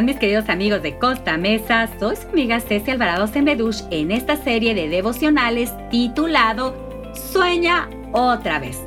[0.00, 1.86] mis queridos amigos de Costa Mesa?
[2.00, 6.74] Soy su amiga Ceci Alvarado Sembedush en esta serie de devocionales titulado
[7.12, 8.80] Sueña otra vez.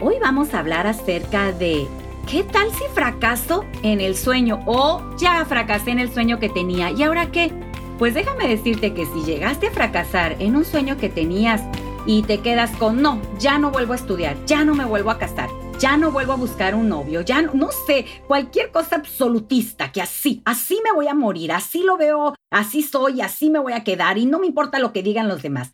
[0.00, 1.86] Hoy vamos a hablar acerca de
[2.28, 6.90] ¿qué tal si fracaso en el sueño o ya fracasé en el sueño que tenía
[6.90, 7.52] y ahora qué?
[7.98, 11.62] Pues déjame decirte que si llegaste a fracasar en un sueño que tenías
[12.06, 15.18] y te quedas con no, ya no vuelvo a estudiar, ya no me vuelvo a
[15.18, 15.48] casar,
[15.80, 20.02] ya no vuelvo a buscar un novio, ya no, no sé, cualquier cosa absolutista, que
[20.02, 23.82] así, así me voy a morir, así lo veo, así soy, así me voy a
[23.82, 25.72] quedar y no me importa lo que digan los demás.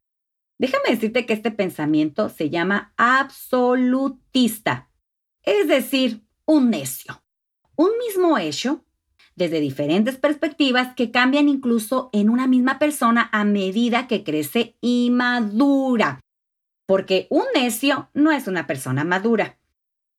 [0.58, 4.88] Déjame decirte que este pensamiento se llama absolutista,
[5.42, 7.24] es decir, un necio.
[7.74, 8.84] Un mismo hecho,
[9.34, 15.10] desde diferentes perspectivas que cambian incluso en una misma persona a medida que crece y
[15.10, 16.20] madura.
[16.86, 19.58] Porque un necio no es una persona madura.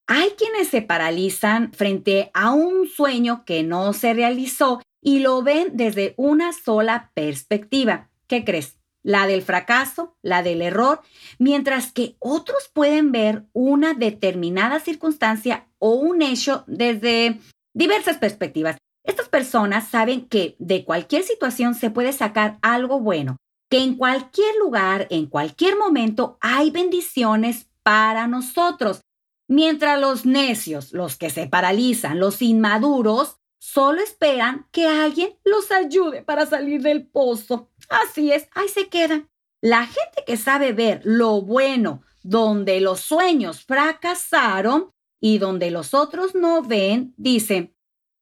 [0.10, 5.72] Hay quienes se paralizan frente a un sueño que no se realizó y lo ven
[5.74, 8.10] desde una sola perspectiva.
[8.28, 8.78] ¿Qué crees?
[9.04, 11.02] La del fracaso, la del error,
[11.40, 17.40] mientras que otros pueden ver una determinada circunstancia o un hecho desde
[17.74, 18.78] diversas perspectivas.
[19.04, 23.38] Estas personas saben que de cualquier situación se puede sacar algo bueno,
[23.70, 29.02] que en cualquier lugar, en cualquier momento, hay bendiciones para nosotros.
[29.48, 36.22] Mientras los necios, los que se paralizan, los inmaduros, solo esperan que alguien los ayude
[36.22, 37.72] para salir del pozo.
[37.90, 39.30] Así es, ahí se quedan.
[39.62, 46.36] La gente que sabe ver lo bueno donde los sueños fracasaron y donde los otros
[46.36, 47.74] no ven, dice,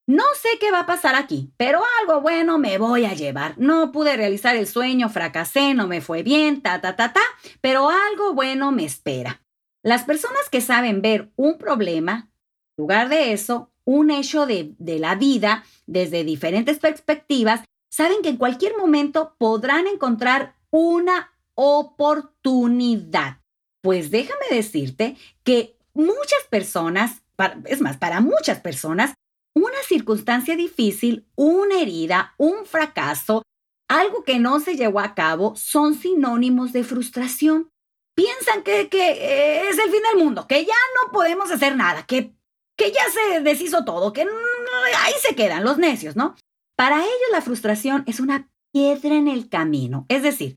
[0.08, 3.56] no sé qué va a pasar aquí, pero algo bueno me voy a llevar.
[3.58, 7.22] No pude realizar el sueño, fracasé, no me fue bien, ta, ta, ta, ta,
[7.60, 9.42] pero algo bueno me espera.
[9.86, 12.32] Las personas que saben ver un problema,
[12.76, 18.30] en lugar de eso, un hecho de, de la vida desde diferentes perspectivas, saben que
[18.30, 23.42] en cualquier momento podrán encontrar una oportunidad.
[23.84, 27.22] Pues déjame decirte que muchas personas,
[27.66, 29.14] es más, para muchas personas,
[29.54, 33.44] una circunstancia difícil, una herida, un fracaso,
[33.88, 37.70] algo que no se llevó a cabo, son sinónimos de frustración
[38.16, 42.06] piensan que, que eh, es el fin del mundo, que ya no podemos hacer nada,
[42.06, 42.34] que,
[42.78, 46.36] que ya se deshizo todo, que ahí se quedan los necios, ¿no?
[46.78, 50.06] Para ellos la frustración es una piedra en el camino.
[50.10, 50.56] Es decir,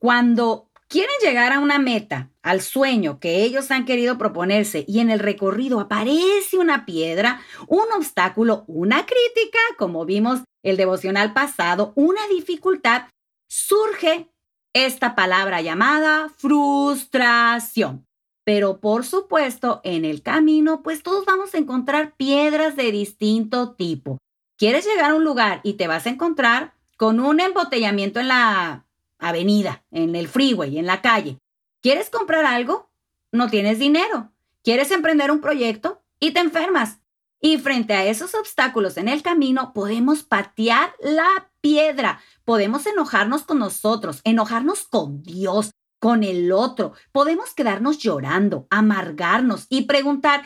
[0.00, 5.10] cuando quieren llegar a una meta, al sueño que ellos han querido proponerse y en
[5.10, 12.26] el recorrido aparece una piedra, un obstáculo, una crítica, como vimos el devocional pasado, una
[12.28, 13.04] dificultad,
[13.48, 14.28] surge
[14.72, 18.06] esta palabra llamada frustración.
[18.44, 24.18] Pero por supuesto, en el camino, pues todos vamos a encontrar piedras de distinto tipo.
[24.56, 28.86] Quieres llegar a un lugar y te vas a encontrar con un embotellamiento en la
[29.18, 31.38] avenida, en el freeway, en la calle.
[31.80, 32.90] ¿Quieres comprar algo?
[33.32, 34.32] No tienes dinero.
[34.62, 36.02] ¿Quieres emprender un proyecto?
[36.18, 36.98] Y te enfermas.
[37.40, 43.60] Y frente a esos obstáculos en el camino, podemos patear la piedra, podemos enojarnos con
[43.60, 50.42] nosotros, enojarnos con Dios, con el otro, podemos quedarnos llorando, amargarnos y preguntar,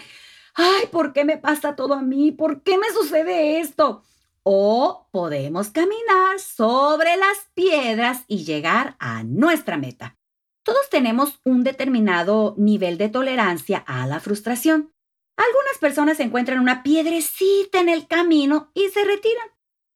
[0.54, 2.30] ay, ¿por qué me pasa todo a mí?
[2.30, 4.02] ¿Por qué me sucede esto?
[4.42, 10.18] O podemos caminar sobre las piedras y llegar a nuestra meta.
[10.62, 14.92] Todos tenemos un determinado nivel de tolerancia a la frustración.
[15.38, 19.53] Algunas personas encuentran una piedrecita en el camino y se retiran.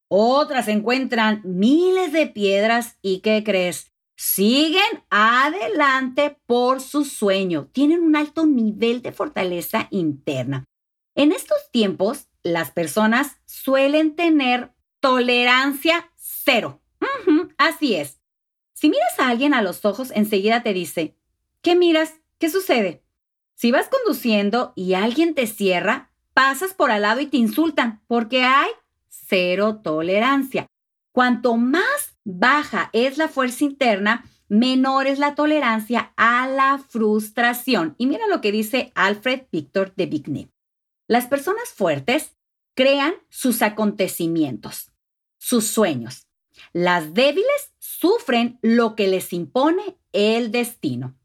[0.09, 3.93] Otras encuentran miles de piedras y ¿qué crees?
[4.17, 7.69] Siguen adelante por su sueño.
[7.73, 10.65] Tienen un alto nivel de fortaleza interna.
[11.15, 16.81] En estos tiempos, las personas suelen tener tolerancia cero.
[17.59, 18.21] así es.
[18.73, 21.17] Si miras a alguien a los ojos, enseguida te dice,
[21.63, 22.21] ¿qué miras?
[22.39, 23.05] ¿Qué sucede?
[23.55, 28.45] Si vas conduciendo y alguien te cierra, pasas por al lado y te insultan porque
[28.45, 28.71] hay
[29.27, 30.67] cero tolerancia.
[31.13, 37.95] Cuanto más baja es la fuerza interna, menor es la tolerancia a la frustración.
[37.99, 40.51] Y mira lo que dice Alfred Victor de Bigny.
[41.09, 42.37] Las personas fuertes
[42.75, 44.93] crean sus acontecimientos,
[45.39, 46.27] sus sueños.
[46.73, 51.19] Las débiles sufren lo que les impone el destino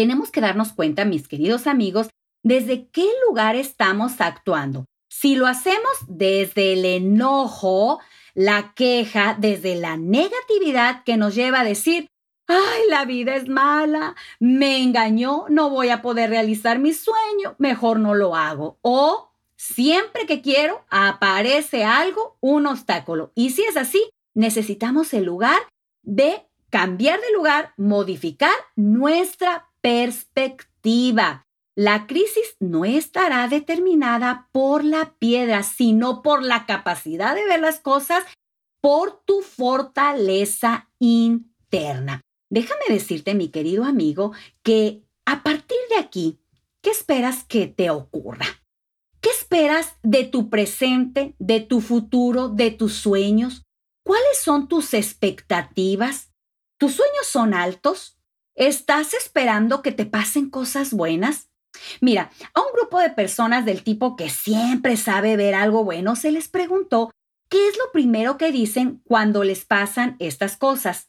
[0.00, 2.08] tenemos que darnos cuenta, mis queridos amigos,
[2.42, 4.86] desde qué lugar estamos actuando.
[5.10, 8.00] Si lo hacemos desde el enojo,
[8.32, 12.06] la queja, desde la negatividad que nos lleva a decir,
[12.46, 17.98] ay, la vida es mala, me engañó, no voy a poder realizar mi sueño, mejor
[17.98, 18.78] no lo hago.
[18.80, 19.30] O
[19.60, 23.30] Siempre que quiero, aparece algo, un obstáculo.
[23.34, 25.60] Y si es así, necesitamos el lugar
[26.00, 31.46] de cambiar de lugar, modificar nuestra perspectiva.
[31.82, 37.80] La crisis no estará determinada por la piedra, sino por la capacidad de ver las
[37.80, 38.22] cosas,
[38.82, 42.20] por tu fortaleza interna.
[42.50, 44.32] Déjame decirte, mi querido amigo,
[44.62, 46.38] que a partir de aquí,
[46.82, 48.44] ¿qué esperas que te ocurra?
[49.22, 53.62] ¿Qué esperas de tu presente, de tu futuro, de tus sueños?
[54.04, 56.30] ¿Cuáles son tus expectativas?
[56.78, 58.18] ¿Tus sueños son altos?
[58.54, 61.49] ¿Estás esperando que te pasen cosas buenas?
[62.00, 66.30] Mira, a un grupo de personas del tipo que siempre sabe ver algo bueno se
[66.30, 67.10] les preguntó
[67.48, 71.08] qué es lo primero que dicen cuando les pasan estas cosas.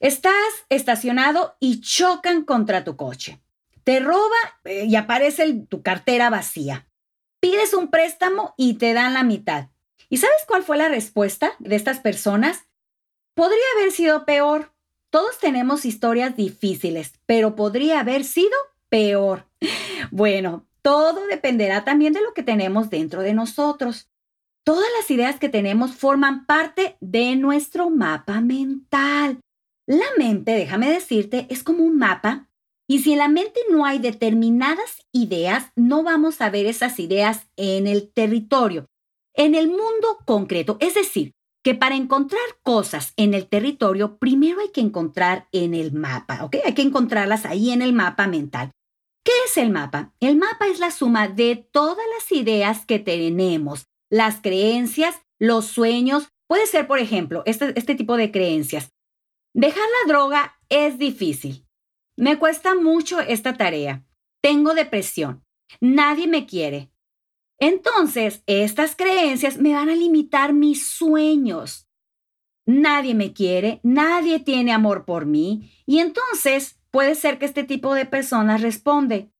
[0.00, 0.34] Estás
[0.68, 3.40] estacionado y chocan contra tu coche.
[3.84, 6.86] Te roba eh, y aparece tu cartera vacía
[7.42, 9.68] pides un préstamo y te dan la mitad.
[10.08, 12.66] ¿Y sabes cuál fue la respuesta de estas personas?
[13.34, 14.72] Podría haber sido peor.
[15.10, 18.56] Todos tenemos historias difíciles, pero podría haber sido
[18.88, 19.48] peor.
[20.10, 24.10] Bueno, todo dependerá también de lo que tenemos dentro de nosotros.
[24.64, 29.40] Todas las ideas que tenemos forman parte de nuestro mapa mental.
[29.86, 32.48] La mente, déjame decirte, es como un mapa
[32.88, 37.48] y si en la mente no hay determinadas ideas, no vamos a ver esas ideas
[37.56, 38.86] en el territorio,
[39.34, 40.76] en el mundo concreto.
[40.80, 41.32] Es decir,
[41.64, 46.56] que para encontrar cosas en el territorio, primero hay que encontrar en el mapa, ¿ok?
[46.64, 48.72] Hay que encontrarlas ahí en el mapa mental.
[49.24, 50.12] ¿Qué es el mapa?
[50.20, 56.28] El mapa es la suma de todas las ideas que tenemos, las creencias, los sueños.
[56.48, 58.92] Puede ser, por ejemplo, este, este tipo de creencias.
[59.54, 61.66] Dejar la droga es difícil.
[62.16, 64.04] Me cuesta mucho esta tarea.
[64.42, 65.44] Tengo depresión.
[65.80, 66.90] Nadie me quiere.
[67.58, 71.88] Entonces, estas creencias me van a limitar mis sueños.
[72.66, 75.70] Nadie me quiere, nadie tiene amor por mí.
[75.86, 79.32] Y entonces puede ser que este tipo de personas responde,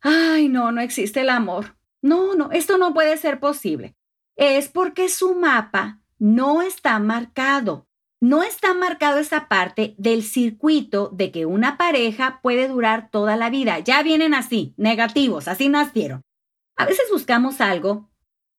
[0.00, 1.76] ay, no, no existe el amor.
[2.02, 3.94] No, no, esto no puede ser posible.
[4.34, 7.86] Es porque su mapa no está marcado
[8.20, 13.48] no está marcado esa parte del circuito de que una pareja puede durar toda la
[13.48, 13.78] vida.
[13.78, 16.20] Ya vienen así, negativos, así nacieron.
[16.76, 18.10] A veces buscamos algo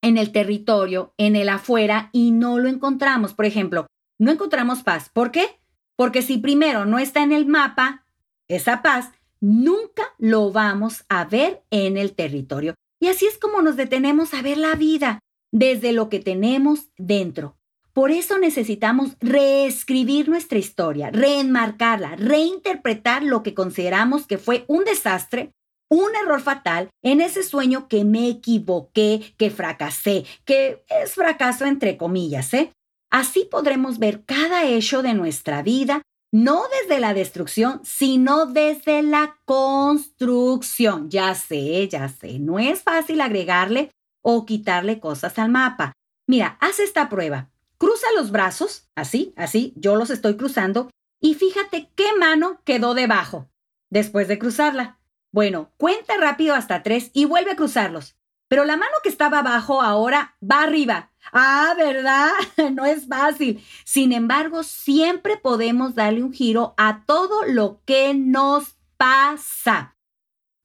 [0.01, 3.35] en el territorio, en el afuera, y no lo encontramos.
[3.35, 3.85] Por ejemplo,
[4.17, 5.09] no encontramos paz.
[5.13, 5.59] ¿Por qué?
[5.95, 8.07] Porque si primero no está en el mapa,
[8.55, 12.75] esa paz, nunca lo vamos a ver en el territorio.
[12.99, 15.19] Y así es como nos detenemos a ver la vida
[15.51, 17.57] desde lo que tenemos dentro.
[17.93, 25.51] Por eso necesitamos reescribir nuestra historia, reenmarcarla, reinterpretar lo que consideramos que fue un desastre,
[25.89, 31.97] un error fatal en ese sueño que me equivoqué, que fracasé, que es fracaso entre
[31.97, 32.71] comillas, ¿eh?
[33.11, 36.01] Así podremos ver cada hecho de nuestra vida,
[36.31, 41.09] no desde la destrucción, sino desde la construcción.
[41.09, 43.91] Ya sé, ya sé, no es fácil agregarle
[44.21, 45.93] o quitarle cosas al mapa.
[46.27, 47.49] Mira, haz esta prueba.
[47.77, 50.89] Cruza los brazos, así, así, yo los estoy cruzando,
[51.19, 53.49] y fíjate qué mano quedó debajo
[53.89, 54.99] después de cruzarla.
[55.33, 58.15] Bueno, cuenta rápido hasta tres y vuelve a cruzarlos.
[58.51, 61.13] Pero la mano que estaba abajo ahora va arriba.
[61.31, 62.31] Ah, ¿verdad?
[62.73, 63.65] No es fácil.
[63.85, 69.95] Sin embargo, siempre podemos darle un giro a todo lo que nos pasa.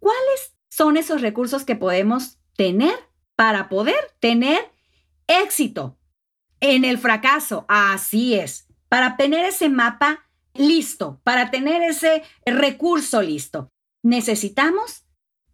[0.00, 2.98] ¿Cuáles son esos recursos que podemos tener
[3.36, 4.72] para poder tener
[5.28, 5.96] éxito?
[6.58, 7.64] en el fracaso.
[7.68, 8.66] Así es.
[8.88, 13.70] Para tener ese mapa listo, para tener ese recurso listo,
[14.02, 15.04] necesitamos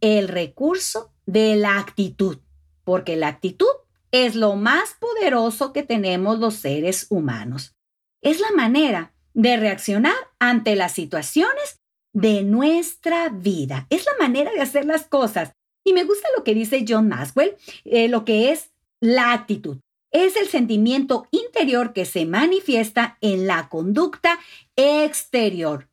[0.00, 2.38] el recurso de la actitud,
[2.84, 3.70] porque la actitud
[4.10, 7.74] es lo más poderoso que tenemos los seres humanos.
[8.20, 11.80] Es la manera de reaccionar ante las situaciones
[12.12, 13.86] de nuestra vida.
[13.88, 15.52] Es la manera de hacer las cosas.
[15.84, 19.78] Y me gusta lo que dice John Maxwell, eh, lo que es la actitud
[20.12, 24.38] es el sentimiento interior que se manifiesta en la conducta
[24.76, 25.88] exterior.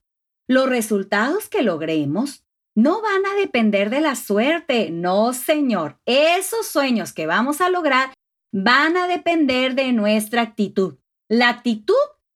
[0.48, 2.44] Los resultados que logremos
[2.76, 6.00] no van a depender de la suerte, no señor.
[6.06, 8.14] Esos sueños que vamos a lograr
[8.52, 10.96] van a depender de nuestra actitud.
[11.28, 11.96] La actitud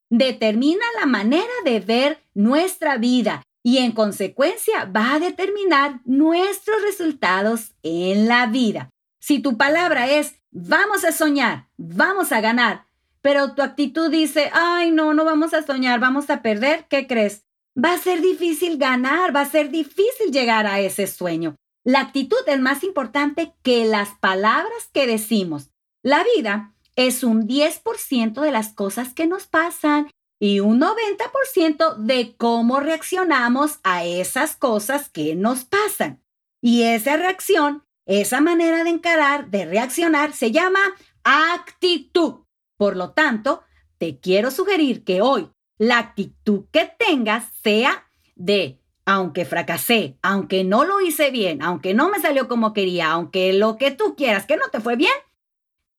[0.09, 7.73] determina la manera de ver nuestra vida y en consecuencia va a determinar nuestros resultados
[7.81, 8.89] en la vida.
[9.19, 12.85] Si tu palabra es vamos a soñar, vamos a ganar,
[13.21, 17.45] pero tu actitud dice, ay, no, no vamos a soñar, vamos a perder, ¿qué crees?
[17.75, 21.55] Va a ser difícil ganar, va a ser difícil llegar a ese sueño.
[21.83, 25.71] La actitud es más importante que las palabras que decimos.
[26.03, 32.35] La vida es un 10% de las cosas que nos pasan y un 90% de
[32.37, 36.21] cómo reaccionamos a esas cosas que nos pasan.
[36.61, 40.79] Y esa reacción, esa manera de encarar, de reaccionar, se llama
[41.23, 42.45] actitud.
[42.77, 43.63] Por lo tanto,
[43.97, 50.85] te quiero sugerir que hoy la actitud que tengas sea de, aunque fracasé, aunque no
[50.85, 54.57] lo hice bien, aunque no me salió como quería, aunque lo que tú quieras que
[54.57, 55.13] no te fue bien,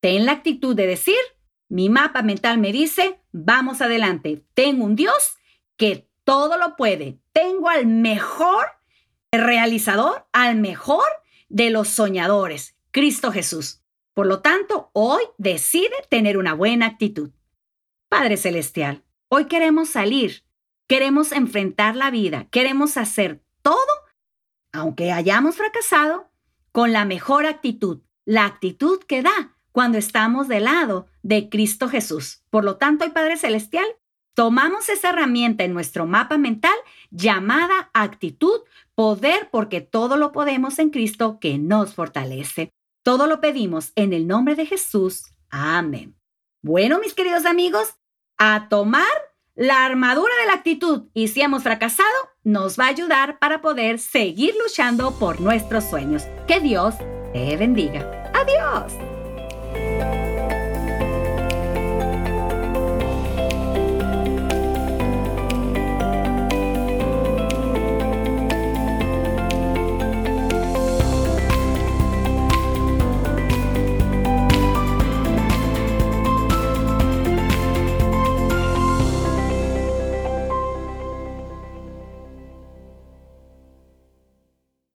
[0.00, 1.19] ten la actitud de decir,
[1.69, 5.37] mi mapa mental me dice, vamos adelante, tengo un Dios
[5.76, 8.66] que todo lo puede, tengo al mejor
[9.33, 11.04] realizador, al mejor
[11.49, 13.83] de los soñadores, Cristo Jesús.
[14.14, 17.31] Por lo tanto, hoy decide tener una buena actitud.
[18.09, 19.03] Padre Celestial,
[19.35, 20.45] hoy queremos salir,
[20.87, 23.75] queremos enfrentar la vida, queremos hacer todo,
[24.73, 26.31] aunque hayamos fracasado,
[26.71, 32.45] con la mejor actitud, la actitud que da cuando estamos del lado de Cristo Jesús.
[32.49, 33.87] Por lo tanto, hoy Padre Celestial,
[34.35, 36.76] tomamos esa herramienta en nuestro mapa mental
[37.11, 38.61] llamada actitud,
[38.95, 42.71] poder, porque todo lo podemos en Cristo que nos fortalece.
[43.03, 45.25] Todo lo pedimos en el nombre de Jesús.
[45.50, 46.17] Amén.
[46.62, 47.97] Bueno, mis queridos amigos,
[48.38, 49.05] a tomar
[49.55, 52.09] la armadura de la actitud y si hemos fracasado,
[52.43, 56.25] nos va a ayudar para poder seguir luchando por nuestros sueños.
[56.47, 56.95] Que Dios
[57.33, 58.31] te bendiga.
[58.35, 59.13] Adiós.